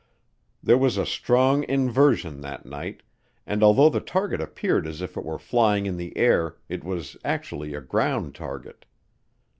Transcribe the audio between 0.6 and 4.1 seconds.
There was a strong inversion that night, and although the